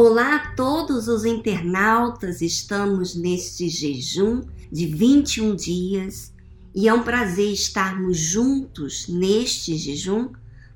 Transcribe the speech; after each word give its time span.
Olá 0.00 0.36
a 0.36 0.54
todos 0.54 1.08
os 1.08 1.24
internautas, 1.24 2.40
estamos 2.40 3.16
neste 3.16 3.68
jejum 3.68 4.42
de 4.70 4.86
21 4.86 5.56
dias 5.56 6.32
e 6.72 6.86
é 6.86 6.94
um 6.94 7.02
prazer 7.02 7.52
estarmos 7.52 8.16
juntos 8.16 9.08
neste 9.08 9.76
jejum 9.76 10.30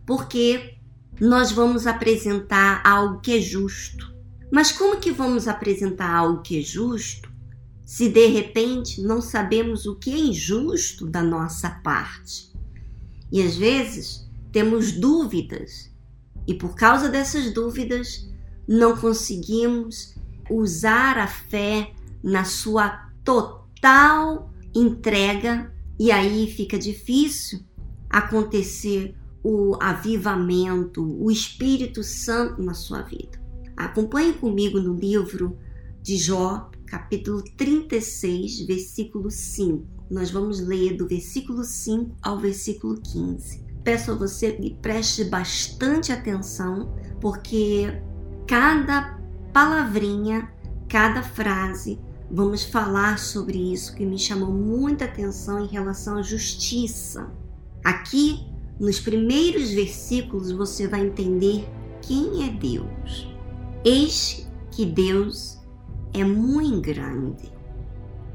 porque 0.05 0.75
nós 1.21 1.53
vamos 1.53 1.87
apresentar 1.87 2.83
algo 2.85 3.21
que 3.21 3.39
é 3.39 3.41
justo. 3.41 4.13
Mas 4.51 4.73
como 4.73 4.99
que 4.99 5.13
vamos 5.13 5.47
apresentar 5.47 6.13
algo 6.13 6.43
que 6.43 6.59
é 6.59 6.61
justo 6.61 7.31
se 7.85 8.09
de 8.09 8.27
repente 8.27 9.01
não 9.01 9.21
sabemos 9.21 9.87
o 9.87 9.95
que 9.95 10.13
é 10.13 10.19
injusto 10.19 11.07
da 11.07 11.23
nossa 11.23 11.71
parte? 11.71 12.53
E 13.31 13.41
às 13.41 13.55
vezes 13.55 14.29
temos 14.51 14.91
dúvidas 14.91 15.93
e 16.45 16.55
por 16.55 16.75
causa 16.75 17.09
dessas 17.09 17.55
dúvidas 17.55 18.32
não 18.67 18.97
conseguimos 18.97 20.15
usar 20.51 21.19
a 21.19 21.27
fé 21.27 21.93
na 22.23 22.45
sua 22.45 23.11
total 23.25 24.51
entrega 24.75 25.73
e 25.99 26.11
aí 26.11 26.47
fica 26.51 26.79
difícil 26.79 27.61
acontecer 28.09 29.15
o 29.43 29.77
avivamento, 29.81 31.03
o 31.03 31.31
Espírito 31.31 32.03
Santo 32.03 32.63
na 32.63 32.75
sua 32.75 33.03
vida. 33.03 33.41
Acompanhe 33.77 34.33
comigo 34.35 34.79
no 34.81 34.95
livro 34.95 35.59
de 36.01 36.17
Jó, 36.17 36.71
capítulo 36.87 37.43
36, 37.57 38.67
versículo 38.67 39.31
5. 39.31 39.85
Nós 40.11 40.31
vamos 40.31 40.61
ler 40.61 40.97
do 40.97 41.09
versículo 41.09 41.65
5 41.65 42.17
ao 42.23 42.39
versículo 42.39 43.01
15. 43.01 43.65
Peço 43.83 44.13
a 44.13 44.15
você 44.15 44.53
que 44.53 44.75
preste 44.77 45.25
bastante 45.25 46.13
atenção, 46.13 46.95
porque 47.21 48.03
cada 48.47 49.19
palavrinha, 49.53 50.51
cada 50.89 51.23
frase, 51.23 51.99
vamos 52.31 52.65
falar 52.65 53.19
sobre 53.19 53.73
isso 53.73 53.95
que 53.95 54.07
me 54.07 54.19
chamou 54.19 54.51
muita 54.51 55.05
atenção 55.05 55.63
em 55.63 55.67
relação 55.67 56.17
à 56.17 56.23
justiça. 56.23 57.31
Aqui, 57.85 58.47
nos 58.81 58.99
primeiros 58.99 59.71
versículos, 59.71 60.51
você 60.51 60.89
vai 60.89 61.07
entender 61.07 61.69
quem 62.01 62.47
é 62.47 62.51
Deus. 62.51 63.29
Eis 63.85 64.49
que 64.71 64.87
Deus 64.87 65.59
é 66.15 66.25
muito 66.25 66.83
grande, 66.83 67.53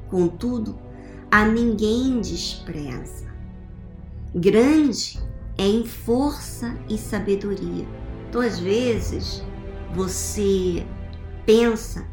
contudo, 0.10 0.78
a 1.32 1.46
ninguém 1.46 2.22
despreza. 2.22 3.28
Grande 4.34 5.20
é 5.58 5.66
em 5.66 5.86
força 5.86 6.78
e 6.90 6.98
sabedoria. 6.98 7.88
Então, 8.30 8.42
às 8.42 8.60
vezes, 8.60 9.44
você 9.94 10.86
pensa 11.46 12.06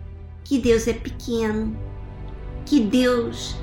que 0.45 0.59
Deus 0.59 0.87
é 0.87 0.93
pequeno, 0.93 1.77
que 2.65 2.81
Deus 2.81 3.57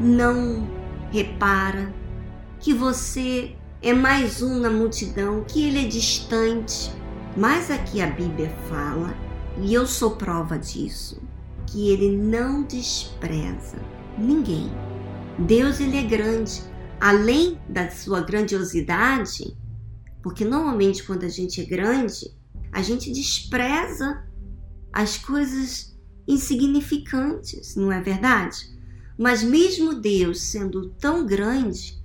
não 0.00 0.68
repara, 1.10 1.92
que 2.60 2.72
você 2.72 3.54
é 3.82 3.92
mais 3.92 4.42
um 4.42 4.58
na 4.60 4.70
multidão, 4.70 5.44
que 5.44 5.64
ele 5.64 5.84
é 5.84 5.88
distante. 5.88 6.90
Mas 7.36 7.70
aqui 7.70 8.00
a 8.00 8.06
Bíblia 8.06 8.48
fala, 8.68 9.14
e 9.60 9.74
eu 9.74 9.86
sou 9.86 10.12
prova 10.12 10.58
disso, 10.58 11.20
que 11.66 11.90
ele 11.90 12.16
não 12.16 12.62
despreza 12.62 13.76
ninguém. 14.16 14.70
Deus 15.38 15.80
ele 15.80 15.98
é 15.98 16.02
grande, 16.02 16.62
além 17.00 17.58
da 17.68 17.90
sua 17.90 18.20
grandiosidade, 18.20 19.56
porque 20.22 20.44
normalmente 20.44 21.02
quando 21.02 21.24
a 21.24 21.28
gente 21.28 21.60
é 21.60 21.64
grande, 21.64 22.32
a 22.74 22.82
gente 22.82 23.12
despreza 23.12 24.26
as 24.92 25.16
coisas 25.16 25.96
insignificantes, 26.26 27.76
não 27.76 27.92
é 27.92 28.00
verdade? 28.00 28.68
Mas 29.16 29.44
mesmo 29.44 29.94
Deus 29.94 30.42
sendo 30.42 30.90
tão 30.98 31.24
grande, 31.24 32.02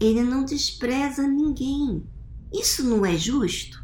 ele 0.00 0.22
não 0.22 0.44
despreza 0.44 1.26
ninguém. 1.26 2.06
Isso 2.52 2.84
não 2.84 3.04
é 3.04 3.16
justo? 3.16 3.82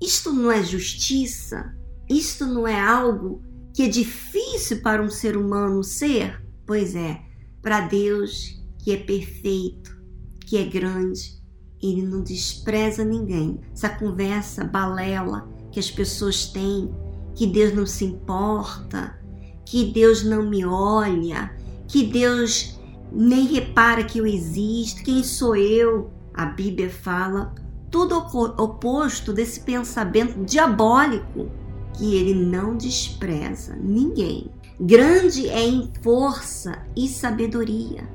Isto 0.00 0.32
não 0.32 0.52
é 0.52 0.62
justiça? 0.62 1.76
Isto 2.08 2.46
não 2.46 2.68
é 2.68 2.80
algo 2.80 3.42
que 3.74 3.82
é 3.82 3.88
difícil 3.88 4.80
para 4.82 5.02
um 5.02 5.10
ser 5.10 5.36
humano 5.36 5.82
ser? 5.82 6.40
Pois 6.64 6.94
é, 6.94 7.20
para 7.60 7.80
Deus 7.80 8.62
que 8.78 8.92
é 8.92 8.98
perfeito, 8.98 10.00
que 10.46 10.56
é 10.58 10.64
grande, 10.64 11.42
ele 11.82 12.02
não 12.02 12.22
despreza 12.22 13.04
ninguém. 13.04 13.60
Essa 13.72 13.88
conversa 13.88 14.62
balela 14.62 15.55
que 15.76 15.80
as 15.80 15.90
pessoas 15.90 16.46
têm, 16.46 16.90
que 17.34 17.46
Deus 17.46 17.74
não 17.74 17.84
se 17.84 18.02
importa, 18.02 19.14
que 19.62 19.92
Deus 19.92 20.24
não 20.24 20.42
me 20.42 20.64
olha, 20.64 21.54
que 21.86 22.02
Deus 22.02 22.80
nem 23.12 23.44
repara 23.44 24.02
que 24.02 24.16
eu 24.18 24.26
existo, 24.26 25.04
quem 25.04 25.22
sou 25.22 25.54
eu? 25.54 26.10
A 26.32 26.46
Bíblia 26.46 26.88
fala 26.88 27.54
tudo 27.90 28.16
oposto 28.16 29.34
desse 29.34 29.60
pensamento 29.60 30.42
diabólico, 30.46 31.50
que 31.92 32.14
ele 32.14 32.32
não 32.32 32.78
despreza 32.78 33.76
ninguém. 33.76 34.50
Grande 34.80 35.46
é 35.50 35.62
em 35.62 35.92
força 36.00 36.86
e 36.96 37.06
sabedoria. 37.06 38.08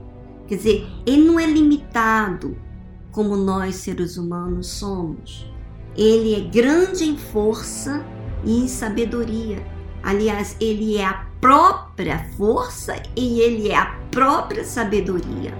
Quer 0.47 0.55
dizer, 0.55 0.87
ele 1.05 1.25
não 1.25 1.39
é 1.39 1.45
limitado 1.45 2.57
como 3.11 3.37
nós 3.37 3.75
seres 3.75 4.17
humanos 4.17 4.65
somos. 4.65 5.51
Ele 5.95 6.35
é 6.35 6.39
grande 6.39 7.03
em 7.03 7.17
força 7.17 8.05
e 8.43 8.63
em 8.63 8.67
sabedoria. 8.67 9.65
Aliás, 10.03 10.55
ele 10.59 10.97
é 10.97 11.05
a 11.05 11.25
própria 11.39 12.25
força 12.37 13.01
e 13.15 13.39
ele 13.39 13.69
é 13.69 13.75
a 13.75 13.97
própria 14.09 14.63
sabedoria. 14.63 15.53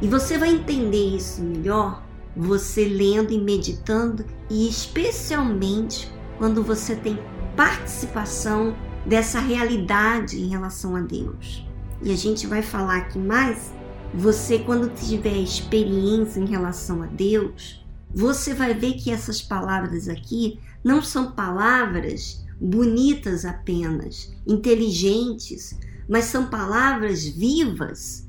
E 0.00 0.08
você 0.08 0.38
vai 0.38 0.50
entender 0.50 1.16
isso 1.16 1.42
melhor 1.42 2.02
você 2.36 2.84
lendo 2.84 3.32
e 3.32 3.38
meditando 3.38 4.24
e 4.48 4.68
especialmente 4.68 6.10
quando 6.38 6.62
você 6.62 6.94
tem 6.94 7.18
participação 7.56 8.76
dessa 9.04 9.40
realidade 9.40 10.40
em 10.40 10.48
relação 10.48 10.94
a 10.94 11.00
Deus. 11.00 11.66
E 12.00 12.12
a 12.12 12.16
gente 12.16 12.46
vai 12.46 12.62
falar 12.62 12.98
aqui 12.98 13.18
mais. 13.18 13.72
Você, 14.14 14.60
quando 14.60 14.88
tiver 14.94 15.36
experiência 15.36 16.40
em 16.40 16.46
relação 16.46 17.02
a 17.02 17.06
Deus, 17.06 17.84
você 18.14 18.54
vai 18.54 18.74
ver 18.74 18.94
que 18.94 19.10
essas 19.10 19.42
palavras 19.42 20.08
aqui 20.08 20.58
não 20.82 21.02
são 21.02 21.32
palavras 21.32 22.44
bonitas 22.60 23.44
apenas, 23.44 24.32
inteligentes, 24.46 25.78
mas 26.08 26.24
são 26.24 26.46
palavras 26.46 27.24
vivas 27.24 28.26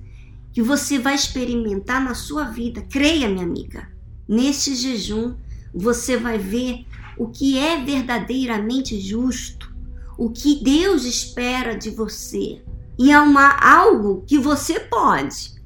que 0.51 0.61
você 0.61 0.99
vai 0.99 1.15
experimentar 1.15 2.03
na 2.03 2.13
sua 2.13 2.43
vida. 2.43 2.81
Creia, 2.89 3.29
minha 3.29 3.45
amiga. 3.45 3.87
Neste 4.27 4.75
jejum, 4.75 5.35
você 5.73 6.17
vai 6.17 6.37
ver 6.37 6.85
o 7.17 7.27
que 7.27 7.57
é 7.57 7.83
verdadeiramente 7.83 8.99
justo, 8.99 9.73
o 10.17 10.29
que 10.29 10.63
Deus 10.63 11.05
espera 11.05 11.75
de 11.75 11.89
você. 11.89 12.61
E 12.97 13.11
é 13.11 13.19
uma, 13.19 13.57
algo 13.59 14.23
que 14.27 14.37
você 14.37 14.79
pode 14.79 15.58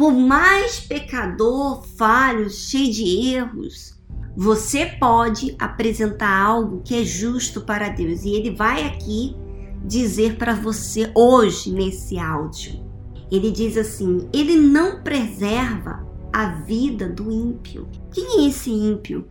por 0.00 0.14
mais 0.14 0.80
pecador, 0.80 1.84
falho, 1.98 2.48
cheio 2.48 2.90
de 2.90 3.34
erros, 3.34 4.00
você 4.34 4.86
pode 4.86 5.54
apresentar 5.58 6.42
algo 6.42 6.80
que 6.82 7.02
é 7.02 7.04
justo 7.04 7.60
para 7.60 7.90
Deus. 7.90 8.24
E 8.24 8.30
ele 8.30 8.50
vai 8.50 8.86
aqui 8.86 9.36
dizer 9.84 10.36
para 10.36 10.54
você 10.54 11.12
hoje 11.14 11.70
nesse 11.70 12.18
áudio. 12.18 12.82
Ele 13.30 13.50
diz 13.50 13.76
assim: 13.76 14.26
ele 14.32 14.56
não 14.56 15.02
preserva 15.02 16.02
a 16.32 16.46
vida 16.62 17.06
do 17.06 17.30
ímpio. 17.30 17.86
Quem 18.10 18.44
é 18.44 18.48
esse 18.48 18.70
ímpio? 18.70 19.28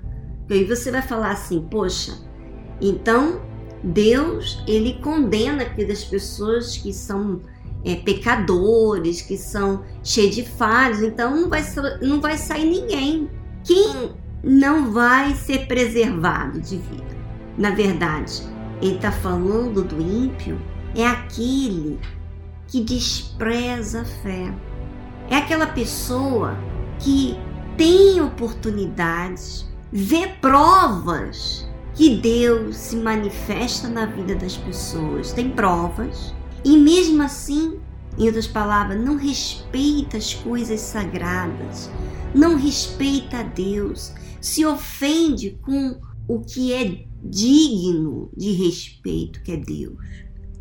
E 0.48 0.54
aí 0.54 0.66
você 0.66 0.92
vai 0.92 1.02
falar 1.02 1.32
assim: 1.32 1.62
poxa, 1.62 2.14
então 2.80 3.42
Deus 3.84 4.64
ele 4.68 5.00
condena 5.02 5.64
aquelas 5.64 6.04
pessoas 6.04 6.78
que 6.78 6.94
são 6.94 7.42
é, 7.84 7.96
pecadores, 7.96 9.22
que 9.22 9.38
são 9.38 9.84
cheios 10.04 10.36
de 10.36 10.44
falhas, 10.44 11.02
então 11.02 11.36
não 11.36 11.50
vai, 11.50 11.64
não 12.02 12.22
vai 12.22 12.38
sair 12.38 12.66
ninguém. 12.66 13.30
Quem 13.64 14.12
não 14.44 14.92
vai 14.92 15.34
ser 15.36 15.68
preservado 15.68 16.60
de 16.60 16.78
vida? 16.78 17.18
Na 17.58 17.72
verdade, 17.72 18.44
ele 18.82 18.96
está 18.96 19.12
falando 19.12 19.84
do 19.84 20.02
ímpio, 20.02 20.60
é 20.96 21.06
aquele 21.06 22.00
que 22.68 22.82
despreza 22.82 24.02
a 24.02 24.06
fé. 24.06 24.54
É 25.30 25.38
aquela 25.38 25.68
pessoa 25.68 26.58
que 27.00 27.38
tem 27.78 28.22
oportunidades, 28.22 29.68
vê 29.92 30.28
provas 30.42 31.68
que 31.94 32.16
Deus 32.16 32.78
se 32.78 32.96
manifesta 32.96 33.88
na 33.88 34.06
vida 34.06 34.36
das 34.36 34.56
pessoas. 34.58 35.34
Tem 35.34 35.50
provas 35.50 36.34
e 36.64 36.78
mesmo 36.78 37.24
assim, 37.24 37.80
em 38.18 38.26
outras 38.26 38.48
palavras, 38.48 39.00
não 39.00 39.16
respeita 39.16 40.18
as 40.18 40.34
coisas 40.34 40.82
sagradas, 40.82 41.90
não 42.34 42.56
respeita 42.56 43.38
a 43.38 43.44
Deus, 43.44 44.12
se 44.42 44.66
ofende 44.66 45.58
com 45.62 46.00
o 46.28 46.40
que 46.42 46.74
é 46.74 47.06
digno 47.24 48.30
de 48.36 48.52
respeito, 48.52 49.42
que 49.42 49.52
é 49.52 49.58
Deus. 49.58 49.98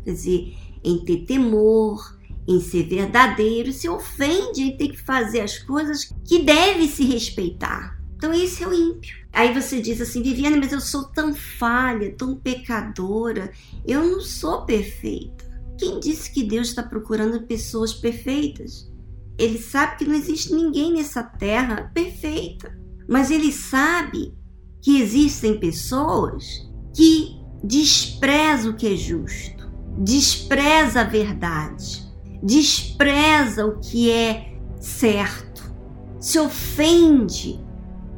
Quer 0.03 0.13
dizer, 0.13 0.53
em 0.83 1.03
ter 1.03 1.25
temor, 1.25 2.17
em 2.47 2.59
ser 2.59 2.87
verdadeiro, 2.87 3.71
se 3.71 3.87
ofende 3.87 4.61
em 4.61 4.77
ter 4.77 4.89
que 4.89 5.01
fazer 5.01 5.41
as 5.41 5.59
coisas 5.59 6.11
que 6.25 6.39
deve 6.39 6.87
se 6.87 7.03
respeitar. 7.03 7.99
Então 8.15 8.33
esse 8.33 8.63
é 8.63 8.67
o 8.67 8.73
ímpio. 8.73 9.17
Aí 9.31 9.53
você 9.53 9.79
diz 9.79 10.01
assim, 10.01 10.23
Viviane, 10.23 10.57
mas 10.57 10.71
eu 10.71 10.81
sou 10.81 11.05
tão 11.05 11.33
falha, 11.33 12.13
tão 12.17 12.35
pecadora, 12.35 13.51
eu 13.85 14.03
não 14.03 14.21
sou 14.21 14.65
perfeita. 14.65 15.48
Quem 15.79 15.97
disse 15.97 16.29
que 16.29 16.43
Deus 16.43 16.67
está 16.67 16.83
procurando 16.83 17.41
pessoas 17.43 17.93
perfeitas? 17.93 18.91
Ele 19.37 19.57
sabe 19.57 19.97
que 19.97 20.05
não 20.05 20.13
existe 20.13 20.53
ninguém 20.53 20.91
nessa 20.91 21.23
terra 21.23 21.89
perfeita, 21.93 22.77
mas 23.07 23.31
ele 23.31 23.49
sabe 23.53 24.37
que 24.81 25.01
existem 25.01 25.57
pessoas 25.57 26.69
que 26.93 27.39
desprezam 27.63 28.71
o 28.71 28.75
que 28.75 28.93
é 28.93 28.95
justo, 28.97 29.71
despreza 29.97 31.01
a 31.01 31.05
verdade, 31.05 32.05
despreza 32.43 33.65
o 33.65 33.79
que 33.79 34.11
é 34.11 34.59
certo, 34.81 35.73
se 36.19 36.37
ofende 36.37 37.57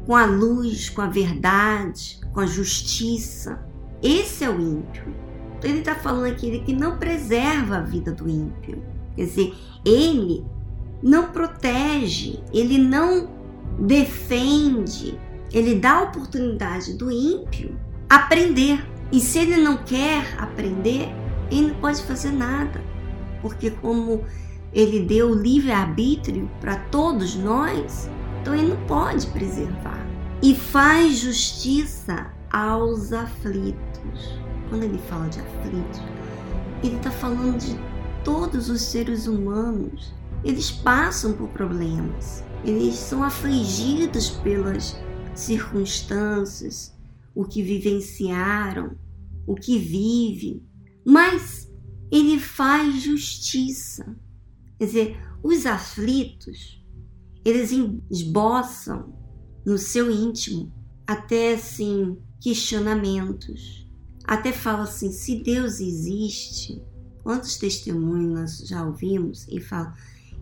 com 0.07 0.15
a 0.15 0.25
luz, 0.25 0.89
com 0.89 1.01
a 1.01 1.07
verdade, 1.07 2.19
com 2.33 2.39
a 2.39 2.45
justiça. 2.47 3.63
Esse 4.01 4.43
é 4.43 4.49
o 4.49 4.59
ímpio. 4.59 5.30
Ele 5.63 5.79
está 5.79 5.95
falando 5.95 6.25
aqui 6.31 6.59
que 6.59 6.73
não 6.73 6.97
preserva 6.97 7.77
a 7.77 7.81
vida 7.81 8.11
do 8.11 8.27
ímpio. 8.27 8.83
Quer 9.15 9.25
dizer, 9.25 9.53
ele 9.85 10.43
não 11.01 11.31
protege, 11.31 12.39
ele 12.53 12.77
não 12.77 13.29
defende, 13.79 15.17
ele 15.51 15.75
dá 15.75 15.99
a 15.99 16.03
oportunidade 16.03 16.93
do 16.93 17.11
ímpio 17.11 17.77
aprender. 18.09 18.83
E 19.11 19.19
se 19.19 19.39
ele 19.39 19.57
não 19.57 19.77
quer 19.77 20.35
aprender, 20.37 21.09
ele 21.51 21.67
não 21.67 21.75
pode 21.75 22.01
fazer 22.03 22.31
nada 22.31 22.91
porque 23.41 23.71
como 23.71 24.23
ele 24.71 25.01
deu 25.01 25.33
livre-arbítrio 25.33 26.49
para 26.61 26.75
todos 26.75 27.35
nós, 27.35 28.09
então 28.39 28.55
ele 28.55 28.69
não 28.69 28.85
pode 28.85 29.27
preservar. 29.27 30.05
E 30.41 30.55
faz 30.55 31.19
justiça 31.19 32.27
aos 32.51 33.11
aflitos. 33.11 34.39
Quando 34.71 34.83
ele 34.83 34.97
fala 34.99 35.27
de 35.27 35.37
aflitos, 35.41 35.99
ele 36.81 36.95
está 36.95 37.11
falando 37.11 37.59
de 37.59 37.77
todos 38.23 38.69
os 38.69 38.81
seres 38.81 39.27
humanos. 39.27 40.13
Eles 40.45 40.71
passam 40.71 41.33
por 41.33 41.49
problemas, 41.49 42.41
eles 42.63 42.95
são 42.95 43.21
afligidos 43.21 44.29
pelas 44.29 44.97
circunstâncias, 45.35 46.97
o 47.35 47.43
que 47.43 47.61
vivenciaram, 47.61 48.95
o 49.45 49.55
que 49.55 49.77
vive. 49.77 50.63
Mas 51.05 51.69
ele 52.09 52.39
faz 52.39 53.01
justiça. 53.01 54.15
Quer 54.79 54.85
dizer, 54.85 55.17
os 55.43 55.65
aflitos, 55.65 56.81
eles 57.43 57.71
esboçam 58.09 59.13
no 59.65 59.77
seu 59.77 60.09
íntimo 60.09 60.71
até 61.05 61.55
assim 61.55 62.17
questionamentos. 62.39 63.90
Até 64.25 64.51
fala 64.51 64.83
assim, 64.83 65.11
se 65.11 65.43
Deus 65.43 65.79
existe, 65.79 66.81
quantos 67.23 67.57
testemunhos 67.57 68.33
nós 68.33 68.67
já 68.67 68.85
ouvimos 68.85 69.47
e 69.47 69.61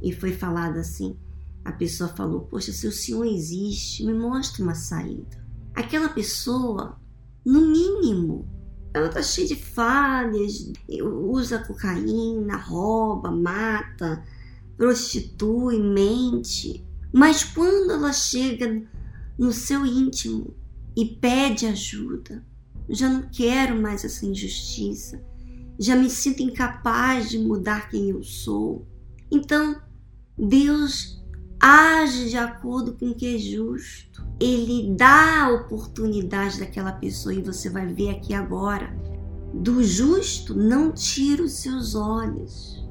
e 0.01 0.13
foi 0.13 0.31
falado 0.31 0.77
assim, 0.77 1.17
a 1.63 1.71
pessoa 1.71 2.09
falou: 2.09 2.41
"Poxa, 2.41 2.71
se 2.71 2.87
o 2.87 2.91
Senhor 2.91 3.25
existe, 3.25 4.05
me 4.05 4.13
mostre 4.13 4.63
uma 4.63 4.75
saída". 4.75 5.43
Aquela 5.73 6.09
pessoa, 6.09 6.99
no 7.45 7.61
mínimo, 7.61 8.47
ela 8.93 9.09
tá 9.09 9.21
cheia 9.21 9.47
de 9.47 9.55
falhas, 9.55 10.71
usa 11.01 11.59
cocaína, 11.59 12.57
rouba, 12.57 13.31
mata, 13.31 14.23
prostitui, 14.75 15.79
mente. 15.79 16.85
Mas 17.13 17.43
quando 17.43 17.91
ela 17.91 18.11
chega 18.13 18.81
no 19.37 19.51
seu 19.51 19.85
íntimo 19.85 20.55
e 20.95 21.05
pede 21.05 21.65
ajuda, 21.65 22.45
já 22.89 23.09
não 23.09 23.24
quero 23.31 23.80
mais 23.80 24.03
essa 24.03 24.25
injustiça, 24.25 25.21
já 25.80 25.95
me 25.95 26.09
sinto 26.09 26.41
incapaz 26.41 27.30
de 27.30 27.39
mudar 27.39 27.89
quem 27.89 28.09
eu 28.09 28.24
sou. 28.24 28.86
Então, 29.31 29.81
Deus 30.38 31.19
age 31.59 32.30
de 32.30 32.38
acordo 32.38 32.94
com 32.94 33.09
o 33.09 33.15
que 33.15 33.36
é 33.36 33.38
justo. 33.38 34.25
Ele 34.39 34.95
dá 34.95 35.44
a 35.44 35.50
oportunidade 35.50 36.59
daquela 36.59 36.94
pessoa 36.94 37.33
e 37.33 37.41
você 37.41 37.69
vai 37.69 37.88
ver 37.88 38.12
aqui 38.12 38.33
agora. 38.33 38.95
Do 39.53 39.83
justo 39.83 40.53
não 40.53 40.91
tira 40.91 41.44
os 41.44 41.53
seus 41.53 41.95
olhos. 41.95 42.88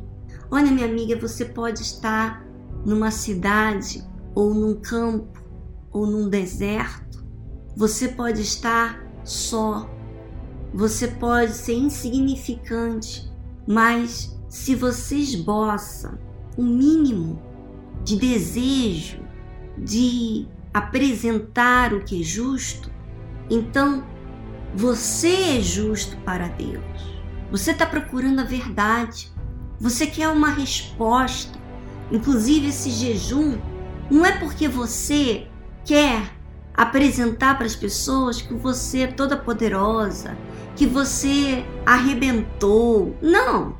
Olha, 0.51 0.71
minha 0.71 0.87
amiga, 0.87 1.19
você 1.19 1.45
pode 1.45 1.83
estar 1.83 2.47
numa 2.85 3.11
cidade 3.11 4.05
ou 4.35 4.53
num 4.53 4.75
campo 4.75 5.43
ou 5.91 6.07
num 6.07 6.29
deserto. 6.29 7.25
Você 7.77 8.09
pode 8.09 8.43
estar 8.43 9.08
só. 9.29 9.89
Você 10.73 11.09
pode 11.09 11.53
ser 11.53 11.75
insignificante, 11.75 13.31
mas 13.67 14.39
se 14.49 14.75
você 14.75 15.17
esboça 15.17 16.19
o 16.57 16.63
mínimo 16.63 17.41
de 18.05 18.17
desejo 18.17 19.21
de 19.77 20.47
apresentar 20.73 21.93
o 21.93 22.03
que 22.03 22.21
é 22.21 22.25
justo, 22.25 22.91
então 23.51 24.05
você 24.75 25.57
é 25.59 25.61
justo 25.61 26.17
para 26.19 26.49
Deus. 26.49 26.83
Você 27.51 27.71
está 27.71 27.87
procurando 27.87 28.41
a 28.41 28.45
verdade. 28.45 29.33
Você 29.81 30.07
quer 30.07 30.29
uma 30.29 30.51
resposta. 30.51 31.59
Inclusive, 32.11 32.69
esse 32.69 32.91
jejum 32.91 33.59
não 34.11 34.25
é 34.25 34.33
porque 34.39 34.69
você 34.69 35.47
quer 35.85 36.38
apresentar 36.79 37.57
para 37.57 37.67
as 37.67 37.75
pessoas 37.75 38.41
que 38.41 38.55
você 38.55 39.01
é 39.01 39.07
toda 39.09 39.37
poderosa, 39.37 40.39
que 40.77 40.87
você 40.87 41.67
arrebentou. 41.85 43.19
Não! 43.21 43.77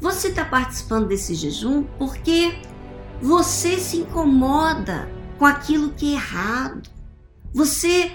Você 0.00 0.28
está 0.28 0.44
participando 0.44 1.08
desse 1.08 1.34
jejum 1.34 1.82
porque 1.98 2.56
você 3.20 3.80
se 3.80 3.96
incomoda 3.96 5.10
com 5.36 5.44
aquilo 5.44 5.90
que 5.90 6.12
é 6.12 6.14
errado. 6.14 6.88
Você 7.52 8.12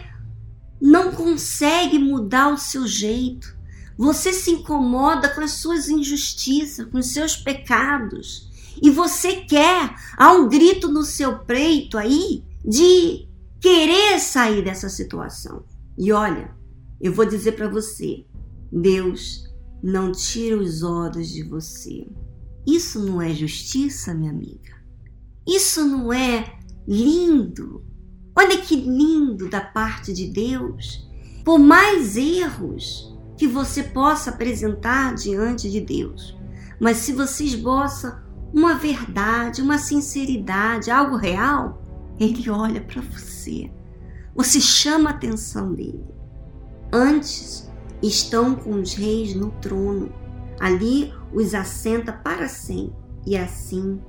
não 0.81 1.11
consegue 1.11 1.99
mudar 1.99 2.53
o 2.53 2.57
seu 2.57 2.87
jeito. 2.87 3.53
Você 3.97 4.31
se 4.31 4.51
incomoda 4.51 5.27
com 5.27 5.41
as 5.41 5.51
suas 5.51 5.89
injustiças, 5.89 6.87
com 6.87 6.99
os 6.99 7.07
seus 7.07 7.35
pecados. 7.35 8.49
E 8.81 8.89
você 8.89 9.41
quer, 9.41 9.93
há 10.15 10.31
um 10.31 10.47
grito 10.47 10.87
no 10.87 11.03
seu 11.03 11.39
peito 11.39 11.97
aí, 11.97 12.45
de 12.63 13.27
querer 13.61 14.19
sair 14.19 14.63
dessa 14.63 14.89
situação. 14.89 15.63
E 15.97 16.11
olha, 16.11 16.53
eu 16.99 17.13
vou 17.13 17.25
dizer 17.25 17.53
para 17.53 17.69
você: 17.69 18.25
Deus 18.71 19.47
não 19.81 20.11
tira 20.11 20.57
os 20.57 20.83
olhos 20.83 21.29
de 21.29 21.43
você. 21.43 22.07
Isso 22.67 22.99
não 22.99 23.21
é 23.21 23.33
justiça, 23.33 24.13
minha 24.13 24.31
amiga? 24.31 24.81
Isso 25.47 25.85
não 25.85 26.11
é 26.11 26.59
lindo? 26.87 27.85
Olha 28.35 28.57
que 28.57 28.75
lindo 28.75 29.49
da 29.49 29.61
parte 29.61 30.11
de 30.11 30.27
Deus. 30.27 31.07
Por 31.45 31.59
mais 31.59 32.17
erros 32.17 33.17
que 33.37 33.47
você 33.47 33.81
possa 33.81 34.29
apresentar 34.29 35.15
diante 35.15 35.69
de 35.69 35.81
Deus, 35.81 36.37
mas 36.79 36.97
se 36.97 37.11
você 37.11 37.43
esboça 37.43 38.23
uma 38.53 38.75
verdade, 38.75 39.61
uma 39.61 39.79
sinceridade, 39.79 40.91
algo 40.91 41.15
real, 41.15 41.80
Ele 42.21 42.51
olha 42.51 42.79
para 42.81 43.01
você. 43.01 43.71
Você 44.35 44.61
chama 44.61 45.09
a 45.09 45.13
atenção 45.13 45.73
dele. 45.73 46.05
Antes 46.93 47.67
estão 47.99 48.53
com 48.53 48.79
os 48.79 48.93
reis 48.93 49.33
no 49.33 49.49
trono. 49.53 50.13
Ali 50.59 51.11
os 51.33 51.55
assenta 51.55 52.13
para 52.13 52.47
sempre 52.47 52.93
e 53.25 53.35
assim 53.35 53.99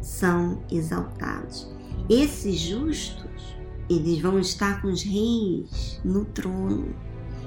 são 0.00 0.62
exaltados. 0.72 1.70
Esses 2.08 2.58
justos, 2.58 3.54
eles 3.90 4.18
vão 4.18 4.38
estar 4.38 4.80
com 4.80 4.88
os 4.88 5.02
reis 5.02 6.00
no 6.02 6.24
trono 6.24 6.96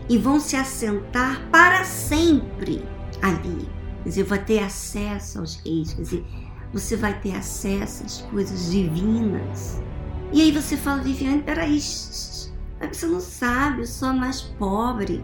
e 0.07 0.19
vão 0.19 0.39
se 0.39 0.55
assentar 0.55 1.49
para 1.49 1.83
sempre 1.83 2.85
ali. 3.23 3.67
Quer 4.03 4.09
dizer, 4.09 4.23
vai 4.23 4.45
ter 4.45 4.59
acesso 4.59 5.39
aos 5.39 5.55
reis, 5.55 5.93
quer 5.93 6.01
dizer, 6.03 6.25
você 6.71 6.95
vai 6.95 7.19
ter 7.19 7.35
acesso 7.35 8.05
às 8.05 8.21
coisas 8.21 8.69
divinas. 8.69 9.81
E 10.31 10.41
aí 10.41 10.51
você 10.51 10.77
fala, 10.77 11.01
Viviane, 11.01 11.41
peraí, 11.41 11.79
você 11.79 13.05
não 13.05 13.19
sabe, 13.19 13.81
eu 13.81 13.87
sou 13.87 14.09
a 14.09 14.13
mais 14.13 14.41
pobre, 14.41 15.23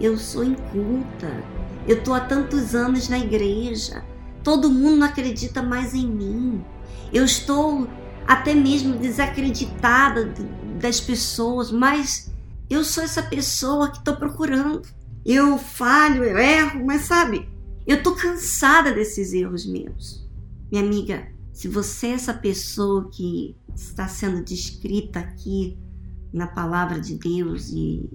eu 0.00 0.16
sou 0.16 0.44
inculta, 0.44 1.30
eu 1.86 1.98
estou 1.98 2.14
há 2.14 2.20
tantos 2.20 2.74
anos 2.74 3.08
na 3.08 3.18
igreja, 3.18 4.02
Todo 4.46 4.70
mundo 4.70 4.98
não 4.98 5.06
acredita 5.08 5.60
mais 5.60 5.92
em 5.92 6.06
mim. 6.06 6.64
Eu 7.12 7.24
estou 7.24 7.88
até 8.24 8.54
mesmo 8.54 8.96
desacreditada 8.96 10.32
das 10.80 11.00
pessoas, 11.00 11.72
mas 11.72 12.30
eu 12.70 12.84
sou 12.84 13.02
essa 13.02 13.24
pessoa 13.24 13.90
que 13.90 13.98
estou 13.98 14.14
procurando. 14.14 14.82
Eu 15.24 15.58
falho, 15.58 16.22
eu 16.22 16.38
erro, 16.38 16.86
mas 16.86 17.02
sabe, 17.02 17.48
eu 17.84 17.96
estou 17.96 18.14
cansada 18.14 18.92
desses 18.92 19.32
erros 19.32 19.66
meus. 19.66 20.24
Minha 20.70 20.84
amiga, 20.84 21.26
se 21.56 21.68
você 21.68 22.08
é 22.08 22.10
essa 22.10 22.34
pessoa 22.34 23.08
que 23.08 23.56
está 23.74 24.06
sendo 24.06 24.44
descrita 24.44 25.20
aqui 25.20 25.78
na 26.30 26.46
palavra 26.46 27.00
de 27.00 27.14
Deus 27.14 27.70
e 27.70 28.10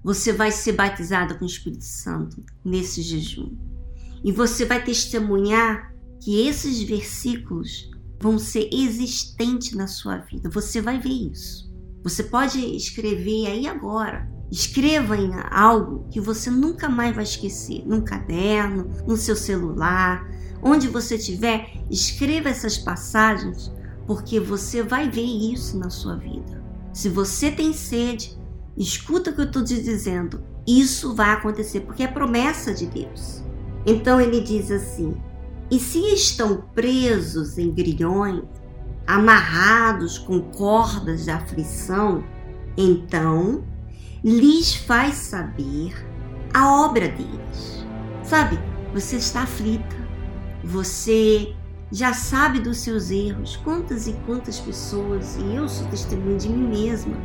você 0.00 0.32
vai 0.32 0.52
ser 0.52 0.74
batizada 0.74 1.34
com 1.34 1.44
o 1.44 1.48
Espírito 1.48 1.82
Santo 1.82 2.40
nesse 2.64 3.02
jejum. 3.02 3.50
E 4.22 4.30
você 4.30 4.64
vai 4.64 4.84
testemunhar 4.84 5.92
que 6.20 6.46
esses 6.46 6.84
versículos 6.84 7.90
vão 8.20 8.38
ser 8.38 8.70
existentes 8.72 9.72
na 9.72 9.88
sua 9.88 10.18
vida. 10.18 10.48
Você 10.50 10.80
vai 10.80 11.00
ver 11.00 11.32
isso. 11.32 11.68
Você 12.04 12.22
pode 12.22 12.60
escrever 12.76 13.48
aí 13.48 13.66
agora. 13.66 14.30
Escreva 14.52 15.16
em 15.16 15.32
algo 15.50 16.06
que 16.12 16.20
você 16.20 16.48
nunca 16.48 16.88
mais 16.88 17.12
vai 17.12 17.24
esquecer, 17.24 17.84
num 17.84 18.02
caderno, 18.02 18.88
no 19.04 19.16
seu 19.16 19.34
celular, 19.34 20.24
onde 20.64 20.88
você 20.88 21.16
estiver, 21.16 21.70
escreva 21.90 22.48
essas 22.48 22.78
passagens, 22.78 23.70
porque 24.06 24.40
você 24.40 24.82
vai 24.82 25.10
ver 25.10 25.22
isso 25.22 25.78
na 25.78 25.90
sua 25.90 26.16
vida. 26.16 26.64
Se 26.92 27.08
você 27.08 27.50
tem 27.50 27.72
sede, 27.74 28.38
escuta 28.76 29.30
o 29.30 29.34
que 29.34 29.42
eu 29.42 29.46
estou 29.46 29.62
te 29.62 29.80
dizendo. 29.80 30.42
Isso 30.66 31.14
vai 31.14 31.30
acontecer, 31.30 31.80
porque 31.80 32.02
é 32.02 32.08
promessa 32.08 32.72
de 32.72 32.86
Deus. 32.86 33.44
Então 33.84 34.18
ele 34.18 34.40
diz 34.40 34.70
assim: 34.70 35.14
E 35.70 35.78
se 35.78 35.98
estão 36.14 36.64
presos 36.74 37.58
em 37.58 37.70
grilhões, 37.70 38.44
amarrados 39.06 40.18
com 40.18 40.40
cordas 40.40 41.24
de 41.24 41.30
aflição, 41.30 42.24
então 42.76 43.64
lhes 44.24 44.74
faz 44.74 45.16
saber 45.16 45.94
a 46.54 46.82
obra 46.84 47.08
deles. 47.08 47.84
Sabe, 48.22 48.58
você 48.94 49.16
está 49.16 49.42
aflita, 49.42 50.03
você 50.64 51.54
já 51.92 52.12
sabe 52.12 52.58
dos 52.58 52.78
seus 52.78 53.10
erros. 53.10 53.56
Quantas 53.62 54.06
e 54.06 54.12
quantas 54.26 54.58
pessoas, 54.58 55.36
e 55.36 55.54
eu 55.54 55.68
sou 55.68 55.86
testemunha 55.88 56.38
de 56.38 56.48
mim 56.48 56.68
mesma, 56.68 57.16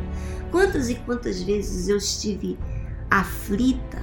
quantas 0.50 0.90
e 0.90 0.94
quantas 0.94 1.42
vezes 1.42 1.88
eu 1.88 1.96
estive 1.96 2.58
aflita 3.10 3.98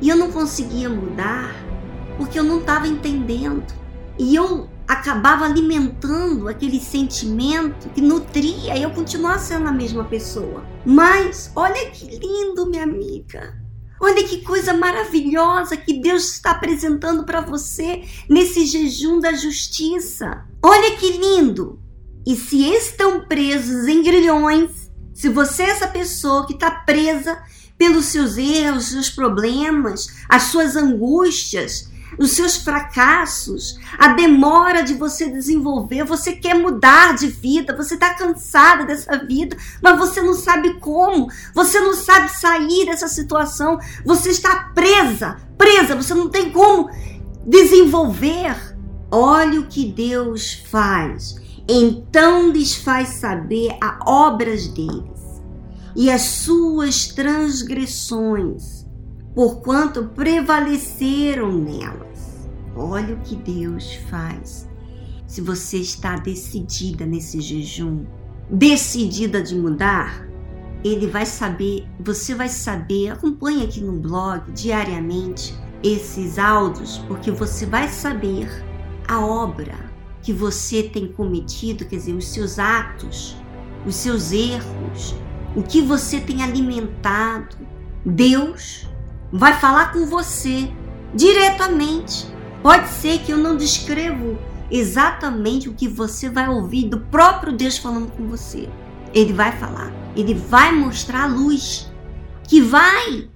e 0.00 0.08
eu 0.08 0.16
não 0.16 0.30
conseguia 0.30 0.90
mudar 0.90 1.54
porque 2.18 2.38
eu 2.38 2.44
não 2.44 2.60
estava 2.60 2.86
entendendo. 2.86 3.64
E 4.18 4.34
eu 4.34 4.68
acabava 4.88 5.44
alimentando 5.44 6.48
aquele 6.48 6.80
sentimento 6.80 7.88
que 7.90 8.00
nutria 8.00 8.78
eu 8.78 8.90
continuar 8.90 9.38
sendo 9.38 9.68
a 9.68 9.72
mesma 9.72 10.04
pessoa. 10.04 10.64
Mas 10.84 11.50
olha 11.54 11.90
que 11.90 12.06
lindo, 12.18 12.66
minha 12.66 12.84
amiga. 12.84 13.65
Olha 14.00 14.22
que 14.24 14.42
coisa 14.42 14.74
maravilhosa 14.74 15.76
que 15.76 16.00
Deus 16.00 16.34
está 16.34 16.50
apresentando 16.52 17.24
para 17.24 17.40
você 17.40 18.02
nesse 18.28 18.66
jejum 18.66 19.18
da 19.18 19.32
justiça. 19.32 20.44
Olha 20.62 20.96
que 20.96 21.12
lindo. 21.12 21.80
E 22.26 22.34
se 22.36 22.62
estão 22.74 23.26
presos 23.26 23.86
em 23.86 24.02
grilhões, 24.02 24.90
se 25.14 25.28
você 25.28 25.62
é 25.62 25.70
essa 25.70 25.88
pessoa 25.88 26.46
que 26.46 26.52
está 26.54 26.70
presa 26.70 27.42
pelos 27.78 28.06
seus 28.06 28.36
erros, 28.36 28.86
seus 28.86 29.08
problemas, 29.08 30.08
as 30.28 30.44
suas 30.44 30.76
angústias, 30.76 31.90
os 32.18 32.32
seus 32.32 32.56
fracassos, 32.56 33.78
a 33.98 34.08
demora 34.08 34.82
de 34.82 34.94
você 34.94 35.28
desenvolver, 35.28 36.04
você 36.04 36.32
quer 36.32 36.54
mudar 36.54 37.14
de 37.14 37.26
vida, 37.26 37.76
você 37.76 37.94
está 37.94 38.14
cansada 38.14 38.84
dessa 38.84 39.18
vida, 39.24 39.56
mas 39.82 39.98
você 39.98 40.22
não 40.22 40.34
sabe 40.34 40.74
como, 40.80 41.28
você 41.54 41.80
não 41.80 41.94
sabe 41.94 42.28
sair 42.30 42.86
dessa 42.86 43.08
situação, 43.08 43.78
você 44.04 44.30
está 44.30 44.70
presa, 44.74 45.36
presa, 45.58 45.94
você 45.94 46.14
não 46.14 46.28
tem 46.28 46.50
como 46.50 46.90
desenvolver. 47.46 48.74
Olha 49.10 49.60
o 49.60 49.66
que 49.66 49.84
Deus 49.84 50.64
faz. 50.68 51.36
Então 51.68 52.50
lhes 52.50 52.74
faz 52.74 53.08
saber 53.20 53.76
as 53.80 53.98
obras 54.06 54.68
deles 54.68 55.42
e 55.94 56.10
as 56.10 56.22
suas 56.22 57.08
transgressões 57.08 58.75
porquanto 59.36 60.04
prevaleceram 60.14 61.52
nelas. 61.52 62.48
Olha 62.74 63.14
o 63.14 63.20
que 63.20 63.36
Deus 63.36 63.96
faz. 64.08 64.66
Se 65.26 65.42
você 65.42 65.76
está 65.76 66.16
decidida 66.16 67.04
nesse 67.04 67.42
jejum, 67.42 68.06
decidida 68.50 69.42
de 69.42 69.54
mudar, 69.54 70.26
ele 70.82 71.06
vai 71.06 71.26
saber, 71.26 71.86
você 72.00 72.34
vai 72.34 72.48
saber, 72.48 73.10
acompanhe 73.10 73.64
aqui 73.64 73.82
no 73.82 73.92
blog 74.00 74.50
diariamente 74.52 75.54
esses 75.82 76.38
áudios, 76.38 76.96
porque 77.06 77.30
você 77.30 77.66
vai 77.66 77.88
saber 77.88 78.48
a 79.06 79.20
obra 79.20 79.74
que 80.22 80.32
você 80.32 80.82
tem 80.82 81.12
cometido, 81.12 81.84
quer 81.84 81.96
dizer, 81.96 82.14
os 82.14 82.28
seus 82.28 82.58
atos, 82.58 83.36
os 83.84 83.96
seus 83.96 84.32
erros, 84.32 85.14
o 85.54 85.62
que 85.62 85.82
você 85.82 86.20
tem 86.20 86.42
alimentado. 86.42 87.54
Deus 88.02 88.88
vai 89.32 89.58
falar 89.58 89.92
com 89.92 90.06
você 90.06 90.70
diretamente. 91.14 92.26
Pode 92.62 92.88
ser 92.88 93.20
que 93.20 93.32
eu 93.32 93.38
não 93.38 93.56
descrevo 93.56 94.38
exatamente 94.70 95.68
o 95.68 95.74
que 95.74 95.88
você 95.88 96.28
vai 96.28 96.48
ouvir 96.48 96.88
do 96.88 97.00
próprio 97.00 97.52
Deus 97.52 97.78
falando 97.78 98.10
com 98.12 98.26
você. 98.28 98.68
Ele 99.14 99.32
vai 99.32 99.56
falar, 99.58 99.92
ele 100.16 100.34
vai 100.34 100.72
mostrar 100.72 101.24
a 101.24 101.26
luz 101.26 101.90
que 102.44 102.60
vai 102.60 103.28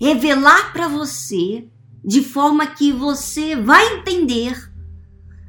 revelar 0.00 0.72
para 0.72 0.88
você 0.88 1.68
de 2.04 2.22
forma 2.22 2.66
que 2.66 2.92
você 2.92 3.56
vai 3.56 3.98
entender 3.98 4.72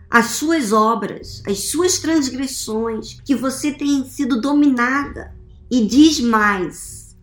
as 0.09 0.27
suas 0.27 0.71
obras, 0.71 1.43
as 1.45 1.69
suas 1.69 1.99
transgressões, 1.99 3.19
que 3.25 3.35
você 3.35 3.71
tem 3.71 4.05
sido 4.05 4.39
dominada. 4.39 5.35
E 5.69 5.85
diz 5.85 6.19
mais: 6.19 7.17